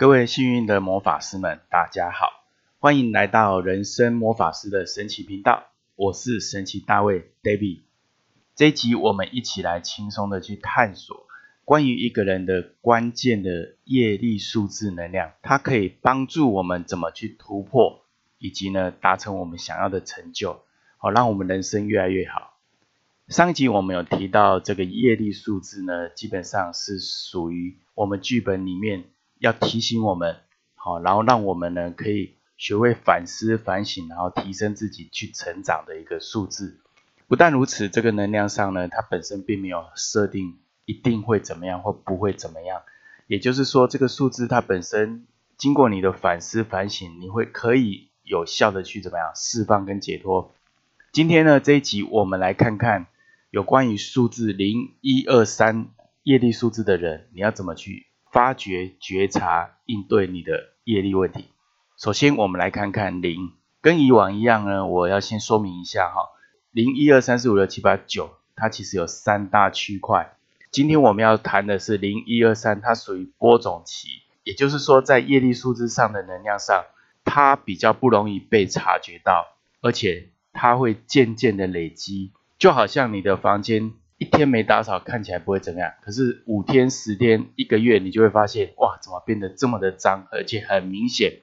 [0.00, 2.46] 各位幸运的魔法师们，大家好，
[2.78, 5.64] 欢迎来到人生魔法师的神奇频道，
[5.94, 7.82] 我是神奇大卫 David。
[8.54, 11.26] 这一集我们一起来轻松的去探索
[11.66, 18.06] 关于一个人的关键的业力数字能量，它可以帮助我们怎么去突破，
[18.38, 20.62] 以及呢达成我们想要的成就，
[20.96, 22.54] 好让我们人生越来越好。
[23.28, 29.04] 上一集我们有提到这个业力数字呢，基本上是属于我们剧本里面。
[29.40, 30.36] 要提醒我们，
[30.74, 36.78] 好，然后让我们呢可以学会反思、反省，然后提升自己去成长的一个数字。
[37.26, 42.82] 不但如此，这个能量上呢，它本身并没有设定一定会怎么样或不会怎么样。
[43.26, 45.26] 也就是说，这个数字它本身
[45.56, 50.52] 经过你的反思、反省，你会可以有效的去怎么样释放跟解脱。
[51.12, 53.06] 今天呢这一集，我们来看看
[53.50, 55.88] 有关于数字零一二三
[56.24, 58.09] 业力数字的人，你要怎么去。
[58.30, 61.46] 发掘、觉察、应对你的业力问题。
[61.96, 66.30] 首先，我们来看看零，跟以往一样呢，我要先说明一下哈，
[66.70, 70.36] 零、一、二、三、四、五、六、七、八、九，它其实有三大区块。
[70.70, 76.84] 今天我们要谈的是零、一、二、三，它属于播种期，也就是说，在业力数字上的能量上，
[77.24, 79.48] 它比较不容易被察觉到，
[79.80, 83.94] 而且它会渐渐的累积，就好像你的房间。
[84.20, 85.94] 一天没打扫，看起来不会怎么样。
[86.02, 91.38] 可是五天、十天、一个月，你就会发现，哇，怎么变得这么的脏，而且很明显。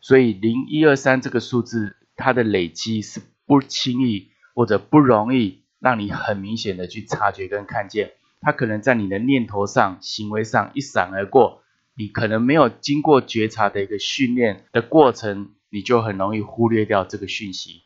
[0.00, 8.12] 所以零一二三这个数字，它的累积是不轻易或者不容易让你很明显的去察觉跟看见。
[8.40, 11.64] 它可能在你的念头上、行为上一闪而过，
[11.96, 17.82] 你可能没有经过觉察的一个训练的过程，你就很容易忽略掉这个讯息。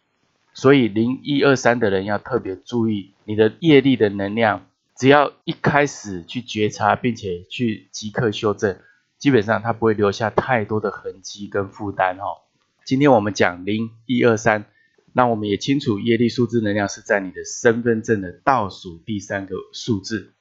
[0.56, 8.78] 所以零一二三的人要特别注意你的业力的能量，只要一开始去觉察，并且去即刻修正，
[9.18, 12.40] 基本上它不会留下太多的痕迹跟负担哦。
[12.86, 14.64] 今天我们讲零一二三，
[15.12, 20.32] 那我们也清楚业力数字能量是在你的身份证的倒数第三个数字。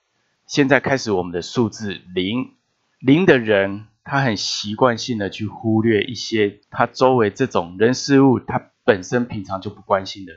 [0.47, 2.53] 现在开始我们的数字零
[2.99, 8.71] 零的人，他很习惯性的去忽略一些他周围这种人事物，他。
[8.85, 10.33] 本身平常就不关心的，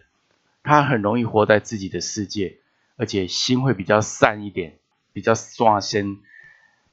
[0.62, 2.56] 他很容易活在自己的世界，
[2.96, 4.78] 而且心会比较善一点，
[5.12, 6.22] 比较刷新。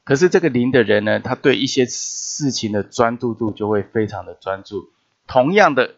[0.04, 4.90] 可是这个灵的人呢，他对一些事情的专注度就会非常的专注。
[5.28, 5.96] 同样的，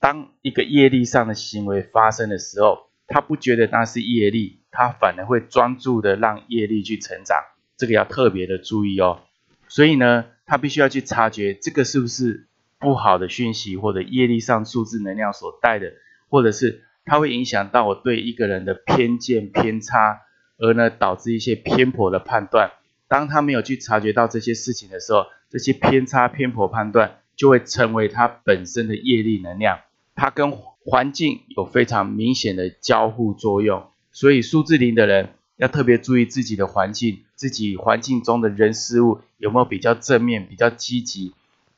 [0.00, 7.44] 当一个业力上的行为发生的时候，他不觉得那是业力，他反而会专注的让业力去成长。
[7.76, 9.20] 这个要特别的注意哦。
[9.68, 12.48] 所以呢，他必须要去察觉这个是不是。
[12.78, 15.92] 不好的讯息或者业力上数字能量所带的，
[16.28, 20.20] 或者是它会影响到我对一个人的偏见偏差，
[20.58, 22.72] 而呢导致一些偏颇的判断。
[23.08, 29.78] 当他没有去察觉到这些事情的时候，这些偏差偏颇判断就会成为他本身的业力能量，
[30.16, 33.86] 它跟环境有非常明显的交互作用。
[34.10, 41.32] 所以数字零的人要特别注意自己的环境，自己环境中的人事物有没有比较正面、比较积极。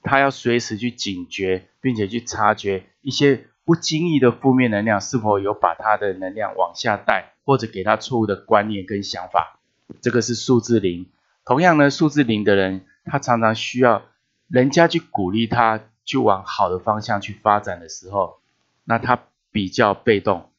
[0.08, 9.60] 他要随时去警觉，并且去察觉一些不经意的负面能量是否有把他的能量往下带，或者给他错误的观念跟想法。
[10.00, 11.06] 这个是数字零。
[11.44, 14.02] 同样呢，数字零的人，他常常需要
[14.48, 18.38] 人家去鼓励他，去往好的方向去发展的时候，
[18.84, 20.50] 那他比较被动。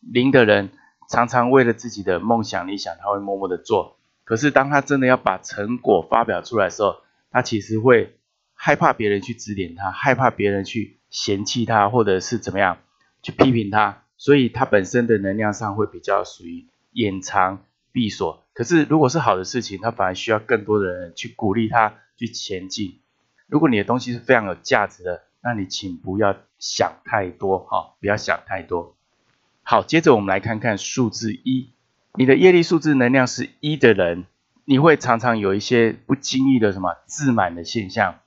[0.00, 0.70] 零的人
[1.08, 3.96] 常常为了自己的梦想理想，他会默默的做。
[4.24, 6.96] 可是当他真的要把成果发表出来的时候，
[7.30, 8.14] 他其实会。
[8.60, 12.78] 害怕别人去指点他，害怕别人去嫌弃他，或者是怎么样
[13.22, 18.42] 去批评他，所以他本身的能量上会比较属于掩藏、闭锁。
[18.52, 22.98] 可是如果是好的事情，他反而需要更多的人去鼓励他去前进。
[23.46, 28.96] 如果你的东西是非常有价值的，那你请不要想太多哈，不要想太多。
[29.62, 31.70] 好，接着我们来看看数字一，
[32.14, 34.24] 你的业力数字能量是一的人，
[34.64, 38.18] 你会常常有一些不经意的什么自满的现象。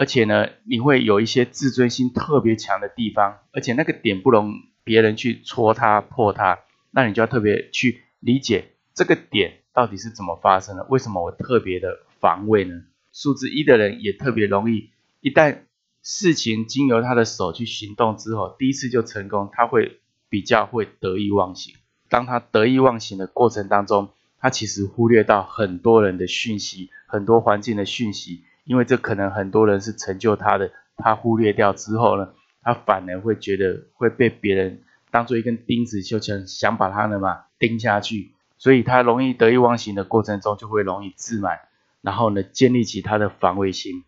[0.00, 6.60] 而且呢，你会有一些自尊心特别强的地方，而且那个点不容别人去戳它破它，
[6.90, 12.82] 那你就要特别去理解这个点到底是怎么发生的，为什么我特别的防卫呢？
[13.12, 14.88] 数字一的人也特别容易，
[15.20, 15.64] 一旦
[16.02, 20.00] 事情经由他的手去行动之后，第一次就成功，他会
[20.30, 21.74] 比较会得意忘形。
[22.08, 24.08] 当他得意忘形的过程当中，
[24.38, 28.44] 他其实忽略到很多人的讯息，很多环境的讯息。
[28.70, 32.28] 因为这可能很多人是成就他的，他忽略掉之后呢，
[32.62, 41.58] 他反而会觉得会被别人当做一根钉子，就想想把他呢嘛钉下去，所以他容易得意忘形的过程中就会容易自满，
[42.00, 44.04] 然后呢，建立起他的防卫心，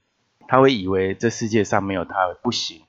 [0.46, 2.82] 他会以为这世界上没有他不行。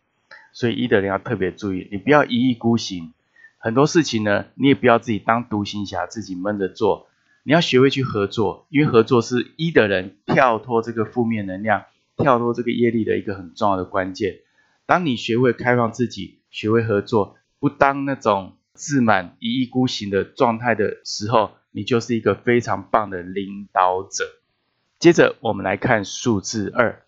[0.52, 3.14] 所以一的人要特别注意，你不要一意孤行，
[3.58, 7.08] 很多事情呢，你也不要自己当独行侠，自己闷着做。
[7.46, 11.84] 你要学会去合作，因为合作是一的人跳脱这个负面能量、
[12.16, 14.40] 跳脱这个业力的一个很重要的关键。
[14.86, 24.26] 当你学会开放自己，学会合作，不当那种自满、一意孤行的状态的时候，你就是一个非常棒的领导者。
[25.00, 27.04] 接着我们来看数字二，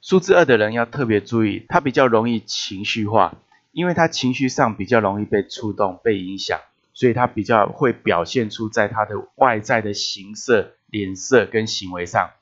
[0.00, 3.38] 数字二的人要特别注意，他比较容易情绪化，
[3.72, 6.60] 因为他情绪上比较容易被触动、被影响。
[7.00, 12.32] 所以他比较会表现出在他的外在的形色、脸色跟行为上。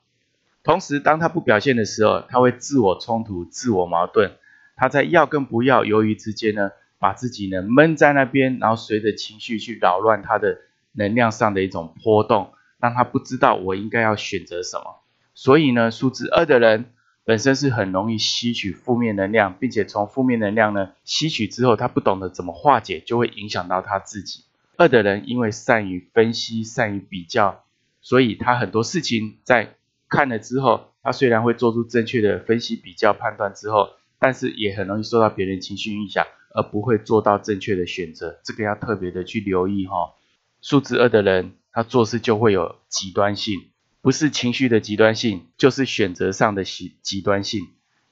[0.63, 4.33] 同时，当他不表现的时候，他会自我冲突、自我矛盾。
[4.75, 10.57] 他在要跟不要犹豫之间呢，把自己呢闷在那边，然后随着情绪去扰乱他的
[10.91, 12.51] 能量上的一种波动，
[12.81, 14.97] 让他不知道我应该要选择什么。
[15.35, 16.91] 所以呢，数字二的人
[17.23, 24.43] 本身是很容易吸取负面能量，并且从负面能量呢吸取之后，他不懂得怎么化解，就会影响到他自己。
[24.79, 27.65] 二的人因为善于分析、善于比较，
[27.99, 29.75] 所以他很多事情在
[30.07, 33.89] 看了之后，他虽然会做出正确的分析、比较、判断之后，
[34.19, 38.39] 但是也很容易受到别人情绪影响，而不会做到正确的选择。
[38.45, 40.13] 这个要特别的去留意哈。
[40.61, 47.59] 数字二的人，他做事就会有极端性，不是情绪的极端性，就是选择上的极极端性，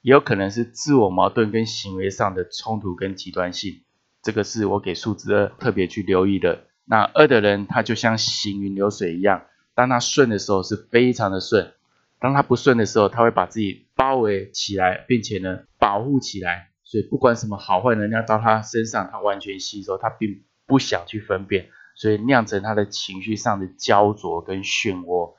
[0.02, 3.84] 也有可能是自我矛盾跟行为上的冲突跟极端性。
[4.28, 6.66] 这个是我给数字二特别去留意的。
[6.84, 11.72] 那二的人，他就像行云流水一样，当他顺的时候是非常的顺，
[12.20, 16.72] 当他不顺的时候，他会把自己包围起来，并且呢保护起来。
[16.84, 25.36] 所以不管什么好坏能量到他身上，他完全吸收，他并不想去分辨，所以酿成他的情绪上的焦灼跟漩涡。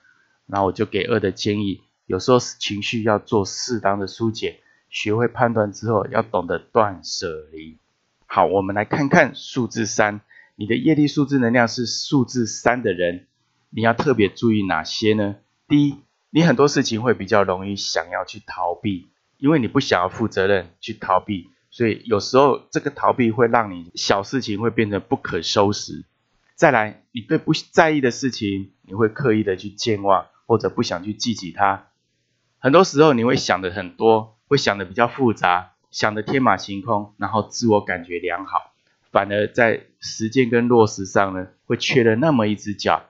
[0.47, 7.77] 那我就给二的建议，有时候情绪要做适当的疏解，学会判断之后，要懂得断舍离。
[8.31, 10.21] 好，我们来看看数字三，
[10.55, 13.27] 你的业力数字能量是数字三的人，
[13.71, 15.37] 你要特别注意哪些呢？
[15.67, 15.97] 第一，
[16.29, 19.09] 你很多事情会比较容易想要去逃避，
[19.39, 26.05] 因为你不想要负责任去逃避，所以有时候这个逃避会让你小事情会变成不可收拾。
[26.55, 31.87] 再来，你对不在意的事情，你会刻意的去健忘或者不想去记起它，
[32.59, 35.73] 很多时候你会想的很多，会想的比较复杂。
[35.91, 38.73] 想的天马行空，然后自我感觉良好，
[39.11, 43.07] 反而在实践跟落实上呢，会缺了那么一只脚。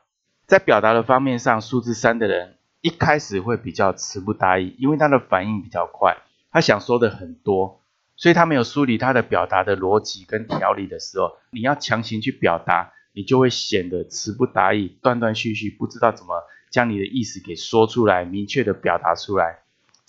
[0.47, 6.17] 在表达的方面上，数字三的人一开始会比较词不达意，因为他的反应比较快，
[6.51, 7.81] 他想说的很多，
[8.17, 19.59] 所以他没有梳理他的表达的逻辑跟条理的时候，你要强行去表达，你就会显得词不达意，断断续续，不知道怎么将你的意思给说出来，明确的表达出来。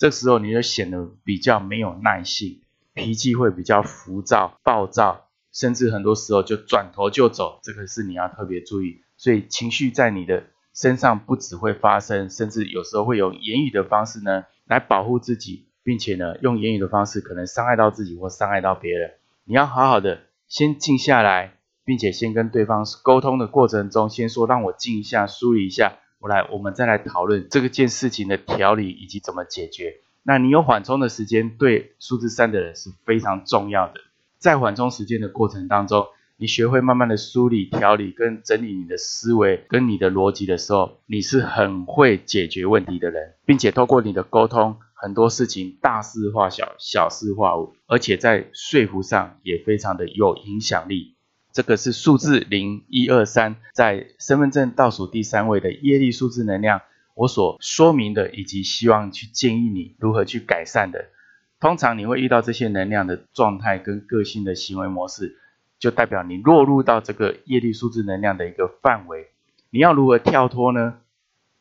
[0.00, 2.62] 这时候你就显得比较没有耐性，
[2.94, 7.58] 脾气会比较浮躁、暴躁，甚至很多时候就转头就走。
[7.62, 9.02] 这个是你要特别注意。
[9.18, 19.10] 所以情绪在你的身上不只会发生，甚至有时候会用言语的方式呢来保护自己，并且呢用言语的方式可能伤害到自己或伤害到别人。
[19.44, 25.98] 你要好好的先静下来，并且先跟对方沟通的过程中，先说让我静一下，梳理一下。
[26.20, 29.96] 我来，我们再来讨论这个件事情的调理以及怎么解决。
[30.22, 33.94] 那你有缓冲的时间，对数字三的人是非常重要的。
[34.36, 51.14] 在缓冲时间的过程当中，你学会慢慢的梳理、调理跟整理你的思维跟你的逻辑的时候，你是很会解决问题的人，并且透过你的沟通，很多事情大事化小，小事化无，而且在说服上也非常的有影响力。
[51.52, 56.82] 这个是数字零一二三，在身份证倒数第三位的业力数字能量，
[57.14, 61.06] 我所说明的以及希望去建议你如何去改善的。
[61.58, 65.36] 通常你会遇到这些能量的状态跟个性的行为模式，
[65.78, 69.28] 就代表你落入到这个业力数字能量的一个范围。
[69.70, 71.00] 你要如何跳脱呢？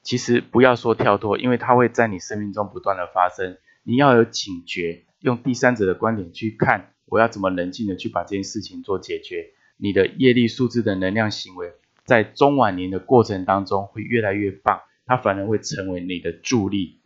[0.01, 3.58] 其实不要说跳脱，因为它会在你生命中不断的发生。
[3.84, 9.50] 你要有警觉，用第三者的观点去看，我要怎么冷静的去把这件事情做解决。
[9.81, 11.71] 你的业力数字的能量行为，
[12.03, 17.00] 在中晚年的过程当中会越来越棒，它反而会成为你的助力。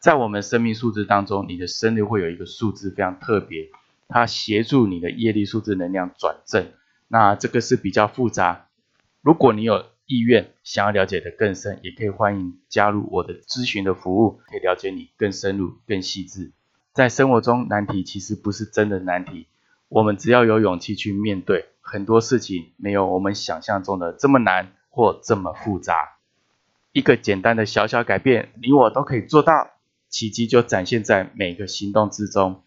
[0.00, 3.70] 在我们生命数字当中，你的生日会有一个数字非常特别，
[4.06, 6.66] 它协助你的业力数字能量转正。
[7.08, 8.68] 那这个是比较复杂，
[9.20, 16.52] 如果你有意愿想要了解的更深，也可以欢迎加入我的咨询的服务，可以了解你更深入、更细致。
[16.92, 19.46] 在生活中，难题其实不是真的难题，
[19.94, 21.66] 我们只要有勇气去面对。
[21.82, 26.16] 很多事情没有我们想象中的这么难或这么复杂。
[26.92, 29.72] 一个简单的小小改变，你我都可以做到，
[30.08, 32.62] 奇迹就展现在每个行动之中。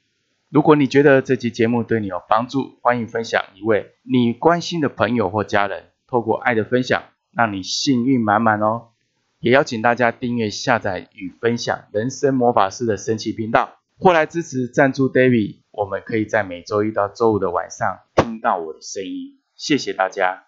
[0.50, 8.90] 如果你觉得这期节目对你有帮助，欢迎分享一位你关心的朋友或家人，透过爱的分享，让你幸运满满哦。
[9.40, 15.65] 也邀请大家订阅、下载与分享人生魔法师的神奇频道，或来支持赞助 David。
[15.76, 19.40] 我们可以在每周一到周五的晚上听到我的声音。
[19.56, 20.45] 谢谢大家。